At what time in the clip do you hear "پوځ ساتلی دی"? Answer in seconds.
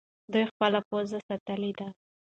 0.89-1.87